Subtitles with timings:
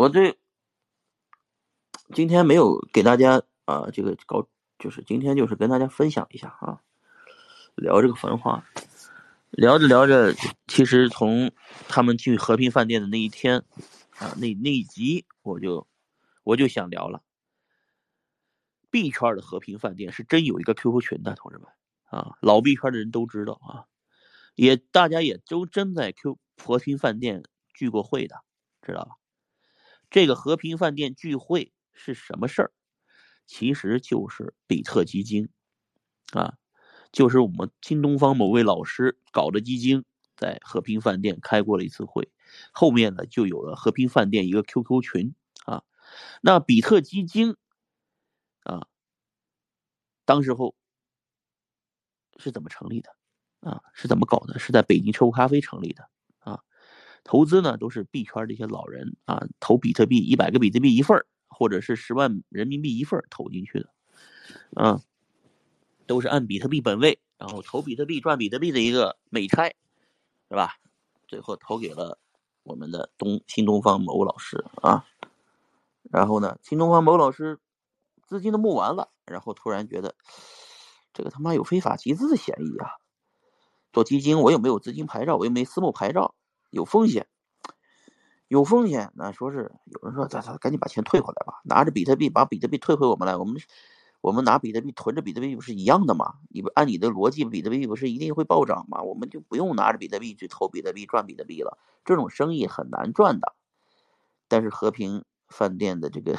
[0.00, 0.34] 我这
[2.14, 6.80] 今天没有给大家啊，这个搞就是今天就是跟大家分享一下啊，
[7.74, 8.64] 聊这个焚化，
[9.50, 10.34] 聊着聊着，
[10.66, 11.52] 其实从
[11.86, 13.58] 他们去和平饭店的那一天
[14.16, 15.86] 啊，那那一集我就
[16.44, 17.22] 我就想聊了。
[18.88, 21.66] B 圈的和平饭店是真有一个 QQ 群的，同志们
[22.04, 23.84] 啊，老 B 圈的人都知道啊，
[24.54, 27.42] 也大家也都真在 Q 和平饭店
[27.74, 28.36] 聚过会的，
[28.80, 29.19] 知道吧？
[30.10, 32.72] 这个和平饭店聚会是什么事儿？
[33.46, 35.48] 其实就是比特基金
[36.32, 36.54] 啊，
[37.12, 40.04] 就是我们新东方某位老师搞的基金，
[40.36, 42.30] 在和平饭店开过了一次会，
[42.72, 45.82] 后面呢就有了和平饭店一个 QQ 群啊，
[46.42, 47.56] 那比特基金。
[48.64, 48.86] 啊，
[50.26, 50.74] 当时候
[52.38, 53.10] 是怎么成立的？
[53.60, 54.58] 啊，是怎么搞的？
[54.58, 56.08] 是在北京车库咖啡成立的。
[57.24, 63.88] 投资呢，都是币圈这些老人啊，投比特币一百个比特币一份或者是十万人民币一份投进去的，
[64.74, 65.00] 啊，
[66.06, 69.68] 都是按比特币本位，然后投比特币赚比特币的一个美差，
[70.48, 70.74] 是吧？
[71.28, 72.18] 最后投给了
[72.62, 75.04] 我们的东新东方某老师啊。
[76.10, 77.58] 然后呢，新东方某老师。
[78.26, 80.14] 资金都募完了，然后突然觉得
[81.12, 82.86] 这个他妈有非法集资的嫌疑啊！
[83.92, 86.36] 做基金我又没有资金牌照，我又没私募牌照，
[86.70, 87.26] 有风险，
[88.48, 89.12] 有风险。
[89.14, 93.60] 那说是有人说，咱咱赶紧把钱退回来吧，拿着比特币把比特币退回我们来，我们
[94.20, 96.34] 我们拿比特币囤着比特币不是一样的吗？
[96.48, 99.02] 你不按你的逻辑，比特币不是一定会暴涨吗？
[99.02, 103.54] 我们就不用拿着比特币去投比特币赚比特币了，这种生意很难赚的。
[104.48, 106.38] 但是和平饭店的这个。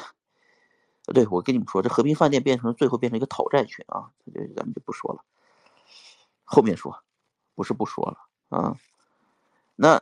[1.12, 5.24] 对，我跟你们说，这和平饭店变成最后变成一个讨债群啊，这咱们就不说了，
[6.44, 7.02] 后面说，
[7.56, 8.18] 不是不说了
[8.56, 8.76] 啊。
[9.74, 10.00] 那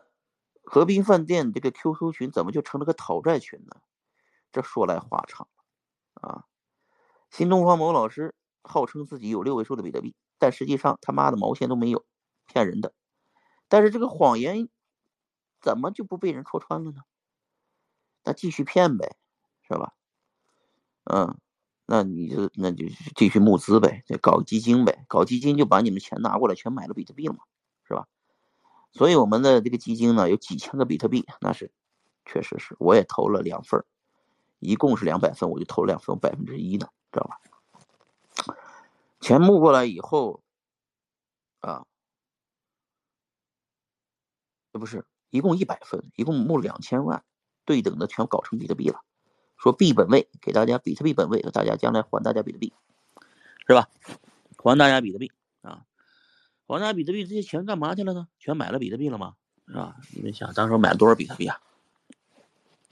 [0.72, 3.80] 和平饭店这个 QQ 群怎么就成了个讨债群呢？
[4.52, 5.48] 这说来话长
[6.14, 6.44] 啊。
[7.28, 12.04] 新东方某老师号称自己有六位数的比特币，但实际上他妈的毛线都没有，
[12.46, 12.92] 骗人的。
[13.66, 14.68] 但是这个谎言
[15.60, 17.02] 怎么就不被人戳穿了呢？
[18.22, 19.16] 那继续骗呗，
[19.66, 19.92] 是吧？
[21.02, 21.36] 嗯，
[21.86, 22.86] 那你就那就
[23.16, 27.40] 继续募资呗，就搞基金呗，搞基金就把你们钱拿过来，全买了比特币了嘛，
[28.92, 31.70] 所以我们的这个基金呢，有几千个比特币，那是
[32.24, 33.84] 确实是，我也投了两份
[34.58, 37.40] 一共是两百份，我就投了两份，百分之一呢，知道吧？
[39.20, 40.42] 钱募过来以后，
[41.60, 41.86] 啊，
[44.72, 47.22] 不是，一共一百份，一共募两千万，
[47.64, 49.00] 对等的全搞成比特币了。
[49.56, 52.72] 说币本位给大家比特币本位，大家将来还大家比特币，
[53.66, 53.88] 是吧？
[54.56, 55.30] 还大家比特币
[56.76, 58.28] 啊，还大比特币，这些钱干嘛去了呢？
[58.38, 59.34] 全买了比特币了吗？
[59.66, 59.96] 是吧？
[60.14, 61.60] 你们想，当时买了多少比特币啊？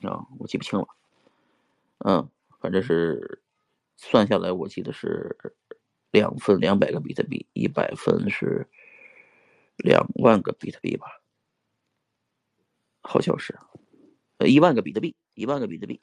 [0.02, 0.86] 啊，我记不清了。
[1.98, 2.28] 嗯，
[2.60, 3.42] 反正是
[3.96, 5.36] 算下来，我记得是
[6.10, 8.68] 两份两百个比特币，一百份是
[9.76, 11.06] 两万个比特币吧？
[13.00, 13.58] 好像是，
[14.38, 16.00] 呃，一万个比特币，一万个比特币。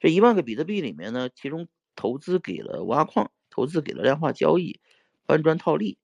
[0.00, 4.80] 这一万个比特币里面呢，其中投资给了挖矿，投资给了量化交易、
[5.26, 5.98] 搬砖套利，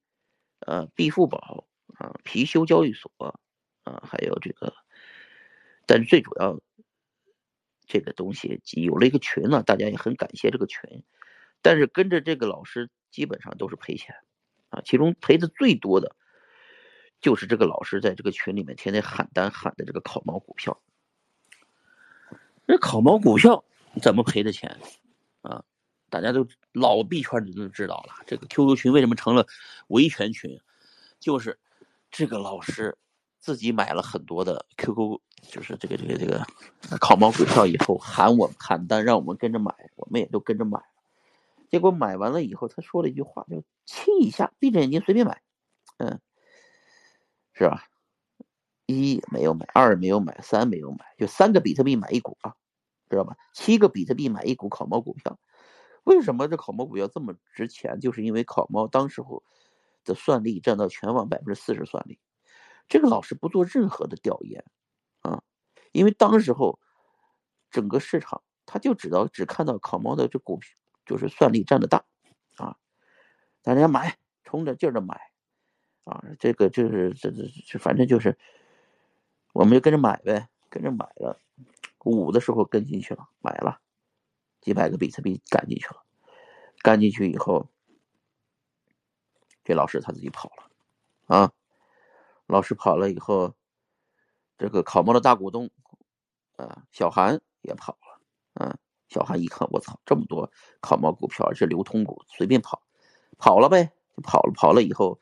[0.60, 3.10] 呃，币付宝啊，貔貅交易所
[3.84, 4.74] 啊，还有这个，
[5.86, 6.60] 但是最主要
[7.86, 11.02] 这个东西有了一个群呢，大家也很感谢这个群，
[11.62, 14.14] 但是跟着这个老师基本上都是赔钱
[14.68, 16.14] 啊，其中赔的最多的
[17.20, 20.80] 就是这个老师在这个群里面天天喊单喊的这个烤猫股票，
[22.66, 23.64] 那烤猫股票。
[24.00, 24.78] 怎么赔的钱
[25.42, 25.64] 啊？
[26.10, 28.14] 大家都老币圈的都知道了。
[28.26, 29.46] 这个 QQ 群为什么成了
[29.86, 30.60] 维权群？
[31.18, 31.58] 就是
[32.10, 32.98] 这个老师
[33.38, 36.44] 自己买了很多的 QQ，就是这个这个这个
[36.98, 40.84] 烤猫股票以后喊我喊单，让我们跟着买，我们也都跟着买了。
[41.68, 45.40] 结果买完了以后，他说了一句话，就亲一下，闭着眼睛随便买，
[45.98, 46.20] 嗯，
[47.52, 47.84] 是吧？
[48.86, 52.54] 一没有买，二没有买，三没有买，就三个比特币买一股啊。
[53.08, 53.36] 知道吧？
[53.52, 55.36] 七个比特币买一股烤猫股票，
[56.04, 58.00] 为什么这烤猫股票这么值钱？
[58.00, 59.42] 就是因为烤猫当时候
[60.04, 62.18] 的算力占到全网百分之四十算力。
[62.88, 64.64] 这个老师不做任何的调研
[65.20, 65.42] 啊，
[65.92, 66.80] 因为当时候
[67.70, 70.70] 整个市场他就知道只看到烤猫的这股票
[71.06, 72.04] 就是算力占的大
[72.56, 72.76] 啊，
[73.62, 75.20] 大家买，冲着劲儿的买
[76.04, 78.36] 啊，这个就是这这这反正就是
[79.52, 81.40] 我们就跟着买呗，跟着买了。
[82.04, 83.78] 五的时候跟进去了，买了
[84.60, 86.02] 几百个比特币干进去了，
[86.82, 87.68] 干进去以后，
[89.64, 91.52] 这老师他自己跑了啊，
[92.46, 93.54] 老师跑了以后，
[94.58, 95.70] 这个考猫的大股东
[96.56, 98.10] 啊小韩也跑了。
[98.54, 98.76] 啊，
[99.08, 102.82] 小韩一看，我操，这么多考猫股票，是流通股，随便跑，
[103.38, 104.52] 跑了呗，就跑了。
[104.52, 105.20] 跑了以后，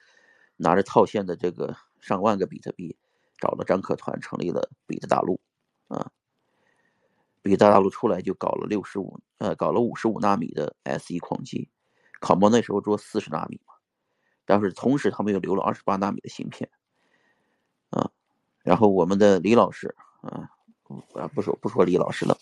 [0.57, 2.97] 拿着套现的这个上万个比特币，
[3.37, 5.39] 找了张可团，成立了比特大陆。
[5.89, 6.11] 啊，
[7.49, 11.71] 比大陆出来就搞了六十五，呃，搞了五十五纳米的 SE 矿机，
[12.21, 13.75] 烤猫那时候做四十纳米嘛，
[14.45, 16.71] 但是同时他们又留了二十八纳米的芯片。
[17.91, 18.11] 啊，
[18.63, 20.51] 然后我们的李老师，啊，
[21.15, 22.37] 啊，不说不说李老师了，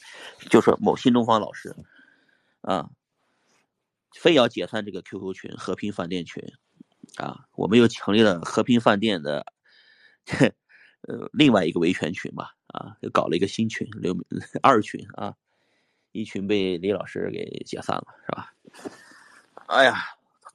[0.50, 1.76] 就说某新东方老师，
[2.62, 2.90] 啊，
[4.12, 6.42] 非要解散这个 QQ 群和平饭店群，
[7.18, 9.46] 啊，我们又成立了和平饭店的，
[11.06, 14.14] 呃，另外一个维权群嘛，啊，又搞了一个新群，刘
[14.62, 15.34] 二群啊，
[16.12, 18.52] 一群被李老师给解散了，是吧？
[19.66, 19.96] 哎呀，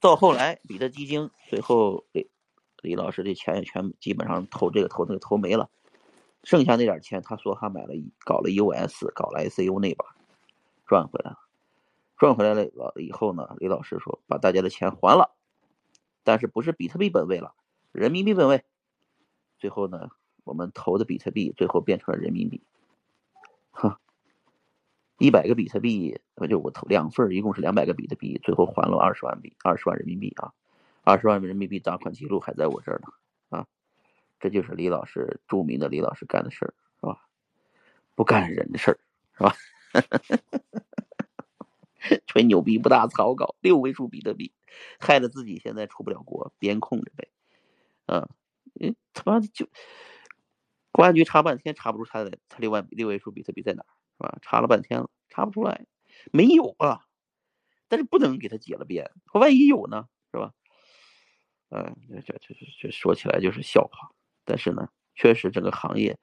[0.00, 2.30] 到后来比特基金最后李
[2.82, 5.68] 李老师的钱也全基本上投这个投那个投没了。
[6.44, 10.04] 剩下那点钱，他说他买了搞了 US，搞了 ICU 那把，
[10.86, 11.38] 赚回来了，
[12.16, 12.64] 赚回来了
[12.96, 15.36] 以后呢，李老师说把大家的钱还了，
[16.24, 17.54] 但是不是比特币本位了，
[17.92, 18.64] 人民币本位。
[19.58, 20.08] 最后呢，
[20.44, 22.62] 我们投的比特币最后变成了人民币，
[23.70, 24.00] 哈，
[25.18, 30.52] 一百个比特币，我就我投两份，一共是两百个比特币，最后还了二十万币，二十万人民币啊，
[31.02, 33.58] 二十万人民币打款记录还在我这儿呢。
[33.58, 33.66] 啊
[34.40, 37.28] 这就是李老师著名的李老师干的事儿，是吧？
[38.16, 38.98] 不干人的事儿，
[39.36, 39.54] 是吧？
[42.26, 44.52] 吹牛逼不打草稿，六位数比特币，
[44.98, 47.28] 害得自己现在出不了国，边控着呗。
[48.06, 48.28] 啊，
[48.80, 49.68] 嗯，他妈的就
[50.92, 54.38] 公安局查半天查不出他的他六万六位数比特币在哪儿，是吧？
[54.42, 55.86] 查了半天了，查不出来，
[56.30, 57.06] 没有啊。
[57.88, 60.52] 但是不能给他解了编，万一有呢，是吧？
[61.70, 61.96] 嗯，
[62.26, 64.10] 这这这这说起来就是笑话。
[64.44, 66.18] 但是呢，确实整个行业，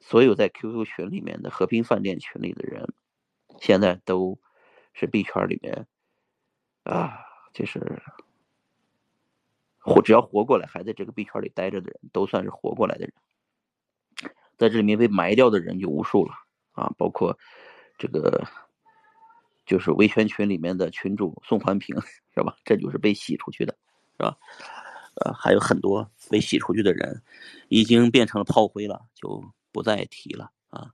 [0.00, 2.94] 所有在 QQ 群里面的和平饭店群里的人，
[3.60, 4.38] 现在都
[4.94, 5.86] 是币圈里面
[6.84, 7.18] 啊，
[7.52, 8.02] 就是
[9.78, 13.12] 活只要活过来，还在这个币圈里待着的人，都算是活过来的人。
[14.58, 16.34] 在这里面被埋掉的人就无数了
[16.72, 17.38] 啊，包括
[17.96, 18.44] 这个
[19.64, 21.96] 就是维权群里面的群主宋环平，
[22.34, 22.56] 是吧？
[22.64, 23.76] 这就是被洗出去的，
[24.16, 24.36] 是吧？
[25.24, 27.22] 呃，还有很多被洗出去的人，
[27.68, 30.90] 已经变成了炮灰了，就不再提了啊，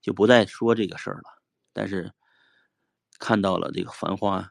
[0.00, 1.42] 就不再说这个事儿了。
[1.72, 2.12] 但是
[3.18, 4.50] 看到了这个繁花，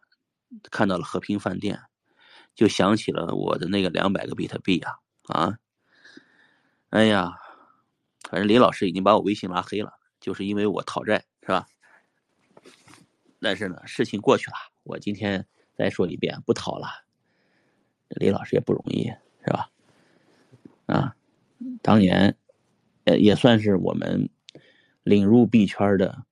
[0.72, 1.80] 看到了和平饭店，
[2.56, 4.96] 就想起了我的那个两百个比特币啊
[5.28, 5.58] 啊！
[6.90, 7.34] 哎呀，
[8.30, 11.66] 反正李老师已经把我微信拉黑了，就是因为我讨债，是吧？
[13.40, 16.88] 但是呢，事情过去了，我今天再说一遍，不讨了。
[18.10, 19.06] 李老师也不容易，
[19.44, 19.72] 是吧？
[20.86, 21.16] 啊，
[21.82, 22.38] 当年，
[23.06, 24.30] 呃，也算是我们
[25.04, 26.26] 领入币圈的，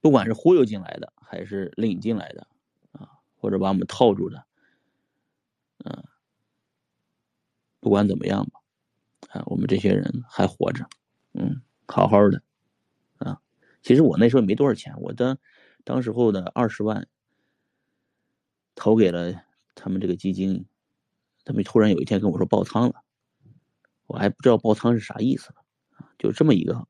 [0.00, 2.46] 不管是忽悠进来的，还是领进来的，
[2.92, 4.44] 啊，或者把我们套住的，
[5.84, 6.04] 嗯，
[7.80, 8.60] 不管怎么样吧，
[9.46, 10.86] 我们这些人还活着，
[11.34, 12.42] 嗯，好好的，
[13.18, 13.40] 啊，
[13.82, 15.38] 其实我那时候没多少钱，我的
[15.84, 17.06] 当时候的二十万
[18.74, 19.42] 投给了。
[19.78, 20.64] 他们这个基金，
[21.44, 23.02] 他们突然有一天跟我说爆仓了，
[24.06, 26.88] 我还不知道爆仓是啥意思呢，就这么一个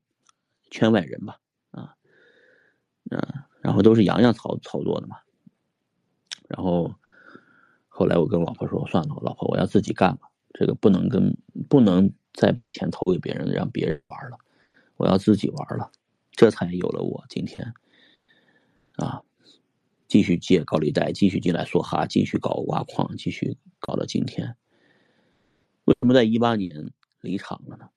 [0.71, 1.37] 圈外人吧，
[1.71, 1.97] 啊，
[3.11, 3.21] 嗯，
[3.59, 5.17] 然后都是洋洋操操作的嘛，
[6.47, 6.95] 然后
[7.89, 10.19] 后来我跟老婆说，算了，老婆我要自己干了，
[10.53, 11.37] 这个不能跟
[11.67, 14.37] 不能再把钱投给别人，让别人玩了，
[14.95, 15.91] 我要自己玩了，
[16.31, 17.73] 这才有了我今天，
[18.97, 19.23] 啊。
[20.07, 24.55] 继续借高利贷，继续进来梭哈，继续搞挖矿，继续搞到今天。
[25.83, 27.89] 为什么在一八年离场了呢？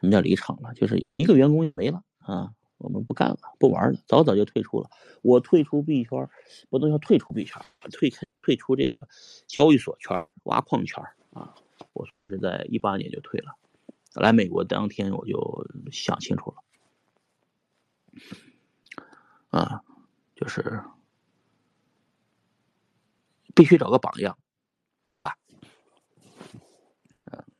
[0.00, 0.74] 什么叫离场了？
[0.74, 4.90] 就是一个员工没了啊，我们不干了，不玩了，早早就退出了。
[5.22, 6.28] 我退出币圈，
[6.68, 9.08] 不能叫退出币圈，退退出这个
[9.46, 11.54] 交易所圈、挖矿圈啊。
[11.96, 13.56] 我是在一八年就退了。
[14.14, 16.54] 来美国当天我就想清楚
[19.50, 19.82] 了，啊。
[20.38, 20.84] 就是
[23.54, 24.38] 必须找个榜样
[25.22, 25.32] 啊，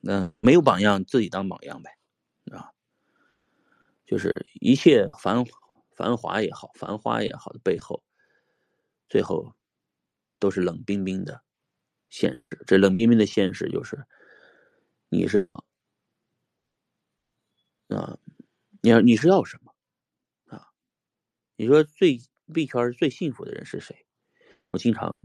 [0.01, 1.97] 那没有榜样，自己当榜样呗，
[2.53, 2.71] 啊，
[4.05, 5.43] 就是一切繁
[5.95, 8.03] 繁华也好，繁花也好的背后，
[9.09, 9.55] 最后
[10.39, 11.43] 都是冷冰冰的
[12.11, 12.45] 现实。
[12.67, 14.07] 这冷冰冰的现实就是，
[15.17, 15.49] 你是
[17.89, 18.19] 啊，
[18.83, 19.75] 你要你是要什么
[20.47, 20.69] 啊？
[21.57, 22.21] 你说最。
[22.55, 24.07] 币圈最幸福的人是谁？
[24.71, 25.17] 我经常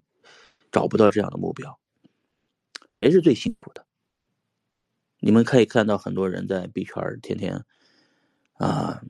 [0.71, 1.79] 找不到这样的目标。
[2.99, 3.85] 谁是最幸福的？
[5.19, 7.63] 你们可以看到很多人在币圈天天
[8.53, 9.03] 啊，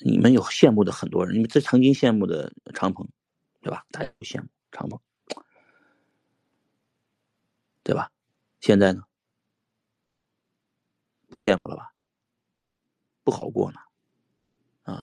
[0.00, 3.08] 你们有羡慕的很多人，你们这曾经羡慕的长鹏，
[3.62, 3.86] 对吧？
[3.90, 5.00] 大家都羡慕长鹏，
[7.84, 8.10] 对吧？
[8.60, 9.04] 现在呢？
[11.46, 11.92] 羡慕了吧？
[13.22, 13.78] 不好过呢，
[14.82, 15.02] 啊！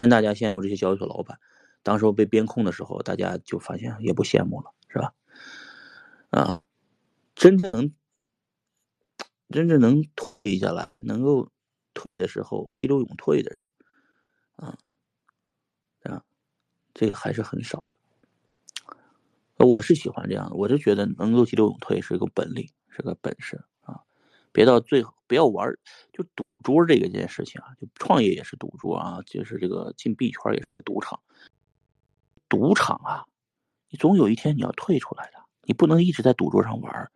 [0.00, 1.40] 跟大家羡慕这些交易所老板，
[1.82, 5.14] 当时候被边控的时候，大家就发现也不羡慕了，是吧？
[6.30, 6.62] 啊，
[7.34, 7.92] 真正能。
[9.50, 11.46] 真正能退下来，能够
[11.92, 13.58] 退的时候急流勇退的人，
[14.56, 14.78] 啊
[16.04, 16.24] 啊，
[16.94, 17.84] 这个还是很少。
[19.66, 24.00] 我是喜欢这样的，我就觉得能够急流勇退是个本领，是个本事啊！
[24.52, 25.72] 别到最后不要玩，
[26.12, 31.20] 就赌桌这个件事情啊，就创业也是赌桌啊，就是这个进币圈也是赌场。
[32.48, 33.24] 赌场啊，
[33.88, 37.10] 你总有一天你要退出来的，你不能一直在赌桌上玩，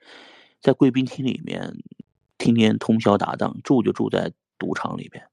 [0.61, 1.77] 在贵宾厅里面。
[2.39, 5.27] 天天通宵达旦，住就住在赌场里边，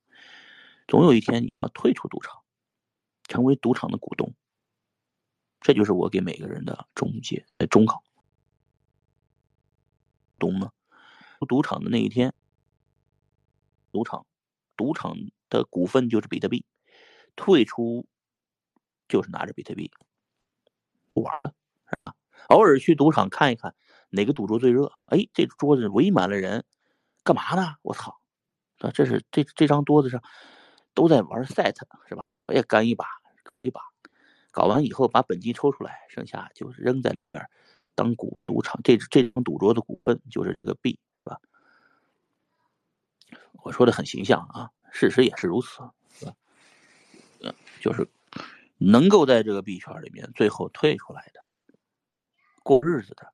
[0.88, 2.40] 总有一天你要退出赌场，
[3.28, 4.34] 成为赌场的股东。
[5.64, 8.04] 这就是我给每个人的终结、忠告。
[10.38, 10.72] 懂吗？
[11.48, 12.34] 赌场的那一天，
[13.92, 14.26] 赌场，
[14.76, 15.16] 赌场
[15.50, 16.66] 的股份就是比特币，
[17.36, 18.06] 退出
[19.08, 19.90] 就是拿着比特币
[21.14, 21.54] 不玩了，
[21.90, 22.14] 是吧？
[22.50, 23.74] 偶尔去赌场看一看
[24.10, 26.66] 哪个赌桌最热，哎，这桌子围满了人。
[27.24, 27.76] 干嘛呢？
[27.84, 28.20] 我操！
[28.80, 30.22] 啊，这是这这张桌子上
[30.94, 31.74] 都在玩 set
[32.10, 32.26] 是吧？
[32.48, 33.06] 我也干一把，
[33.62, 33.80] 一把，
[34.54, 37.50] 搞完以后把本金抽出来，剩下就是扔在里边
[37.96, 38.80] 当股赌场。
[38.84, 41.42] 这这张赌桌的股份就是这个币，是吧？
[43.64, 45.82] 我说的很形象啊，事实也是如此，
[46.20, 46.36] 是吧？
[47.42, 48.08] 嗯，就是
[48.78, 51.44] 能够在这个币圈里面最后退出来的，
[52.62, 53.34] 过日子的。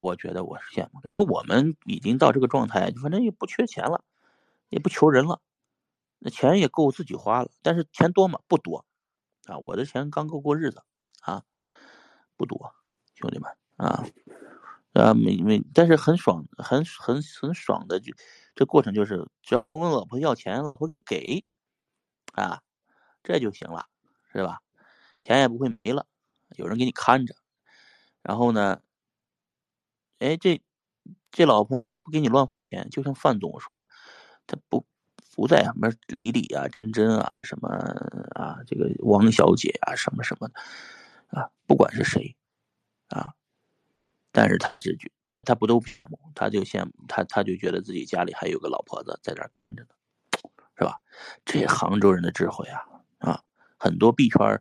[0.00, 1.08] 我觉得我是羡慕的。
[1.24, 4.02] 我们已经到这个状态，反正也不缺钱了，
[4.68, 5.40] 也不求人了，
[6.24, 7.50] 那钱也够自己花了。
[7.62, 8.40] 但是钱多吗？
[8.48, 8.84] 不多，
[9.46, 10.82] 啊，我的钱刚够过日子，
[11.20, 11.42] 啊，
[12.36, 12.74] 不多，
[13.14, 14.04] 兄弟们，啊，
[14.94, 18.12] 啊，没没，但是很爽，很很很爽的，就
[18.54, 21.44] 这过程就是，只要问老婆要钱，老婆给，
[22.34, 22.62] 啊，
[23.22, 23.86] 这就行了，
[24.32, 24.60] 是吧？
[25.24, 26.06] 钱也不会没了，
[26.56, 27.34] 有人给你看着，
[28.22, 28.80] 然后呢？
[30.18, 30.62] 哎，这
[31.32, 33.72] 这老婆不给你乱花钱，就像范总说，
[34.46, 34.86] 他不
[35.34, 35.90] 不在什么
[36.22, 37.68] 李李啊、珍珍啊、什么
[38.34, 40.54] 啊、这个王小姐啊、什么什么的
[41.28, 42.36] 啊，不管是谁
[43.08, 43.34] 啊，
[44.30, 45.10] 但是他只觉
[45.42, 49.88] 他不都羡慕，他就羡慕他，他就觉得自己家里还有个老婆子在这儿着呢，
[50.76, 51.00] 是吧？
[51.44, 52.84] 这杭州人的智慧啊
[53.18, 53.42] 啊，
[53.78, 54.60] 很多币圈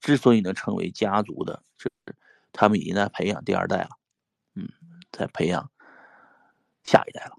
[0.00, 1.90] 之所以能成为家族的，是
[2.52, 3.88] 他们已经在培养第二代了。
[4.54, 4.68] 嗯，
[5.10, 5.70] 在培养
[6.84, 7.36] 下一代了，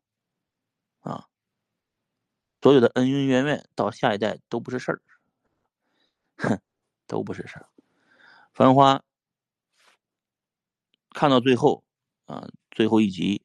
[2.67, 5.00] 所有的恩恩怨怨到下一代都不是事儿，
[6.36, 6.59] 哼，
[7.07, 7.69] 都不是事儿。
[8.51, 9.01] 繁花
[11.12, 11.81] 看到最后
[12.25, 13.41] 啊，最后一集，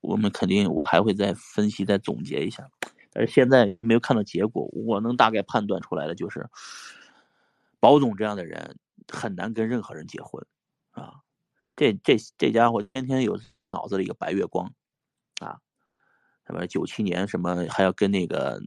[0.00, 2.66] 我们肯定我还会再分析、再总结一下，
[3.12, 6.48] 但是现在没有看到结果，我能大概判断出来的就是，
[7.78, 8.78] 保总这样的人
[9.12, 10.42] 很难跟任何人结婚，
[10.92, 11.16] 啊。
[11.76, 13.38] 这这这家伙天天有
[13.70, 14.72] 脑子里有白月光，
[16.46, 18.60] 什么九七年什么还要跟那个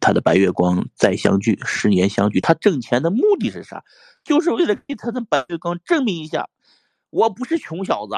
[0.00, 3.84] 他的白月光再相聚，十年相聚，他挣钱的目的是啥？
[4.24, 6.48] 就是为了给他的白月光证明一下，
[7.10, 8.14] 我不是穷小子，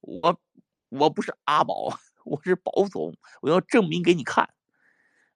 [0.00, 0.40] 我
[0.88, 4.48] 我不是阿宝，我是宝总，我要证明给你看，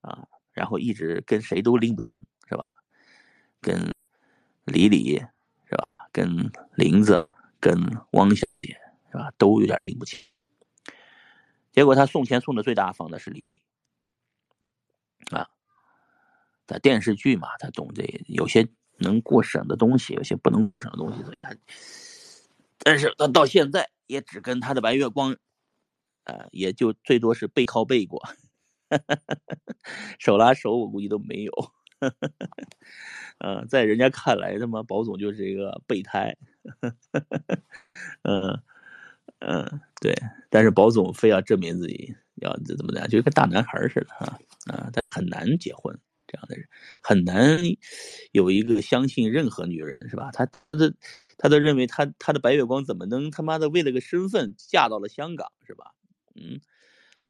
[0.01, 2.03] 啊，然后一直跟谁都拎不
[2.49, 2.65] 是吧？
[3.61, 3.93] 跟
[4.65, 5.19] 李李
[5.69, 5.87] 是吧？
[6.13, 7.29] 跟林子。
[7.59, 7.75] 跟
[8.13, 8.77] 汪小姐
[9.11, 10.21] 是吧，都有点拎不清。
[11.77, 13.45] 结果他送钱送的最大方的是李
[15.31, 15.47] 啊，
[16.67, 18.67] 在电视剧嘛，他懂这有些
[18.97, 21.55] 能过审的东西，有些不能审的东西，所以他，
[22.79, 25.37] 但是他到现在也只跟他的白月光，
[26.25, 28.23] 啊，也就最多是背靠背过，
[30.19, 31.53] 手拉手我估计都没有。
[33.39, 36.35] 嗯，在人家看来，他妈宝总就是一个备胎。
[38.25, 38.63] 嗯
[39.41, 40.15] 嗯，对。
[40.51, 44.91] 但是宝总非要证明自己，要怎么的，就跟大男孩似的啊啊！
[44.93, 46.67] 他很难结婚，这样的人
[47.03, 47.59] 很难
[48.33, 50.31] 有一个相信任何女人，是吧？
[50.33, 50.95] 他的
[51.39, 55.93] 他都认为他他的白月光怎么能他妈的为了个身份嫁到了香港，是吧？
[56.35, 56.61] 嗯，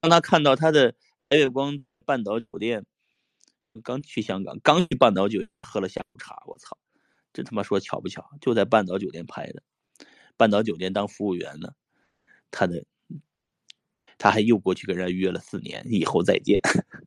[0.00, 0.94] 当他看到他的
[1.28, 2.84] 白月光半岛酒店。
[3.84, 6.78] 刚去香港，刚去半岛酒喝了下午茶，我操，
[7.34, 9.62] 这他妈说巧不巧，就在半岛酒店拍的，
[10.38, 11.74] 半岛酒店当服务员呢，
[12.50, 12.84] 他的
[14.18, 16.60] 他还又过去跟人家约了四年，以后再见。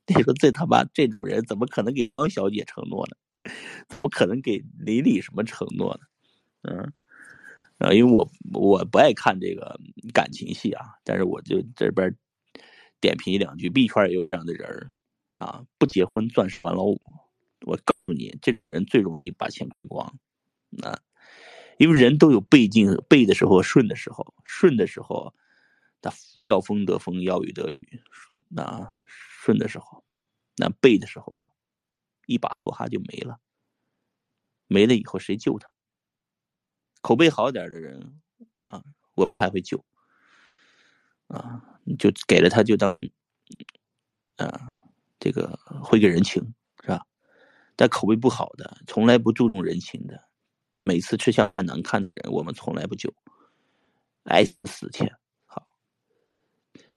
[0.08, 3.15] 你 说这他妈这种人怎么可能给王小姐承诺呢？
[3.88, 6.05] 怎么可能给李李什么承诺呢？
[6.63, 6.93] 嗯，
[7.79, 9.79] 啊，因为我我不爱看这个
[10.13, 12.15] 感情戏啊，但是我就这边
[13.00, 14.91] 点评一两句，币圈也有这样的人
[15.38, 17.01] 啊，不结婚钻石玩老五。
[17.65, 20.05] 我告诉你，这个人最容易把钱亏光，
[20.84, 21.00] 啊，
[21.80, 25.34] 因为人都有背劲，背的时候顺的时候，顺的时候
[26.02, 26.12] 他
[26.50, 28.04] 要风得风，要雨得雨，
[28.50, 30.04] 那顺的时候，
[30.58, 31.34] 那背的时候，
[32.26, 33.40] 一把火哈就没了，
[34.68, 35.70] 没了以后谁救他？
[37.00, 38.20] 口碑好点的人
[38.68, 38.84] 啊，
[39.16, 39.86] 我还会救，
[41.28, 43.00] 啊，就给了他就当，
[44.36, 44.68] 啊，
[45.18, 47.06] 这个会个人情是吧？
[47.78, 50.29] 但口碑不好的，从来不注重人情的，
[50.89, 53.13] 每次吃相难看的人，我们从来不救，
[54.24, 55.08] 挨死去。
[55.46, 55.67] 好，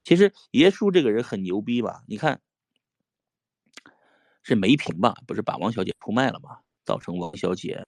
[0.02, 2.02] 其实爷叔这个人很牛逼吧？
[2.06, 2.40] 你看，
[4.42, 5.14] 是梅萍吧？
[5.26, 6.60] 不是把王小姐出卖了吗？
[6.86, 7.86] 造成王小姐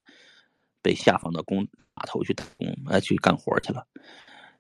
[0.83, 3.87] 被下放到工码头去打工，啊，去干活去了。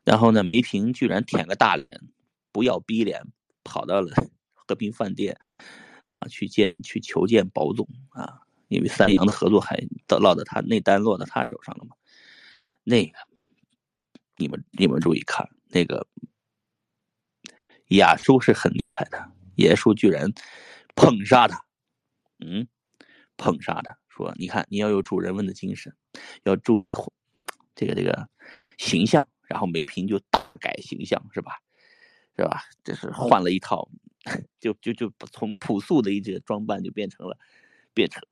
[0.03, 1.87] 然后呢，梅萍居然舔个大脸，
[2.53, 3.23] 不要逼脸，
[3.65, 4.11] 跑到了
[4.55, 5.39] 和平饭店
[6.21, 6.27] 啊。
[6.27, 11.97] 去见去求见保总啊，因为三洋的合作还到落到他那单落到他手上了嘛。
[12.83, 13.13] 那个，
[14.37, 16.07] 你们你们注意看，那个
[17.89, 20.33] 亚叔是很厉害的，野叔居然
[20.95, 21.65] 捧杀他，
[22.39, 22.67] 嗯，
[23.37, 25.95] 捧杀他，说你看你要有主人翁的精神，
[26.45, 26.87] 要注
[27.75, 28.29] 这个这个
[28.79, 31.53] 形象，然后美萍就大改形象是吧？
[32.37, 32.63] 是吧？
[32.83, 33.89] 这是换了一套。
[34.59, 37.37] 就就就从朴素的一些装扮就变成了，
[37.93, 38.27] 变成，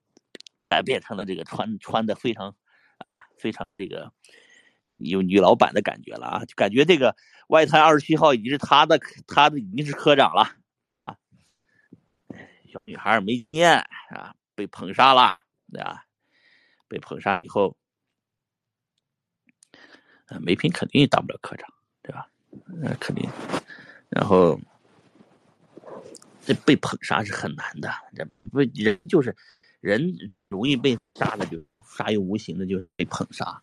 [0.72, 2.56] 改变成了这个穿穿的非常，
[3.36, 4.10] 非常这个
[4.96, 6.44] 有女老板的感觉了啊！
[6.46, 7.14] 就感觉这个
[7.48, 10.56] 外滩二十七号已经是他的，他的已经是科长了
[11.04, 11.14] 啊！
[12.72, 15.38] 小女孩没经验啊，被捧杀了，
[15.70, 16.06] 对吧？
[16.88, 17.76] 被捧杀以后，
[20.40, 21.68] 梅萍肯定当不了科长，
[22.00, 22.26] 对吧？
[22.80, 23.28] 那肯定，
[24.08, 24.58] 然后。
[26.44, 29.36] 这被捧杀是很难的，这不人就是
[29.80, 30.12] 人
[30.52, 31.58] 容易被杀的，就
[31.96, 33.60] 杀于无形的，就被捧杀。